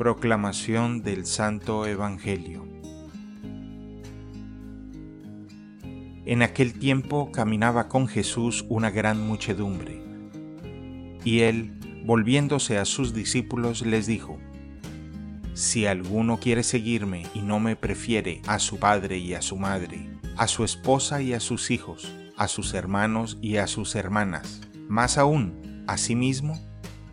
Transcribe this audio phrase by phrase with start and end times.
[0.00, 2.66] Proclamación del Santo Evangelio.
[6.24, 10.02] En aquel tiempo caminaba con Jesús una gran muchedumbre,
[11.22, 14.38] y él, volviéndose a sus discípulos, les dijo,
[15.52, 20.08] Si alguno quiere seguirme y no me prefiere a su padre y a su madre,
[20.38, 25.18] a su esposa y a sus hijos, a sus hermanos y a sus hermanas, más
[25.18, 26.58] aún a sí mismo,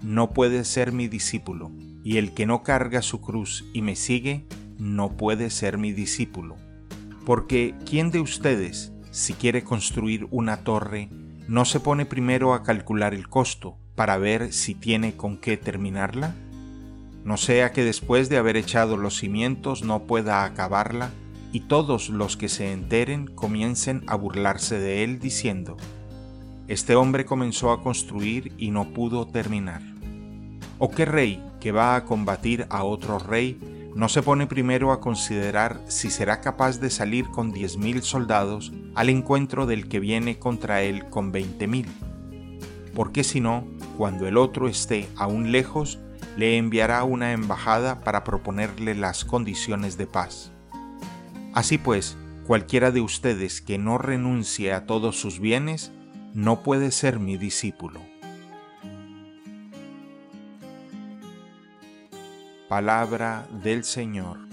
[0.01, 1.71] no puede ser mi discípulo,
[2.03, 4.45] y el que no carga su cruz y me sigue,
[4.77, 6.55] no puede ser mi discípulo.
[7.25, 11.09] Porque ¿quién de ustedes, si quiere construir una torre,
[11.47, 16.35] no se pone primero a calcular el costo para ver si tiene con qué terminarla?
[17.23, 21.11] No sea que después de haber echado los cimientos no pueda acabarla
[21.51, 25.75] y todos los que se enteren comiencen a burlarse de él diciendo,
[26.67, 29.81] Este hombre comenzó a construir y no pudo terminar.
[30.79, 34.99] ¿O qué rey que va a combatir a otro rey no se pone primero a
[34.99, 40.39] considerar si será capaz de salir con diez mil soldados al encuentro del que viene
[40.39, 41.87] contra él con veinte mil?
[42.93, 43.65] Porque si no,
[43.97, 45.99] cuando el otro esté aún lejos,
[46.35, 50.51] le enviará una embajada para proponerle las condiciones de paz.
[51.53, 55.93] Así pues, cualquiera de ustedes que no renuncie a todos sus bienes,
[56.37, 57.99] no puede ser mi discípulo.
[62.69, 64.46] Palabra del Señor.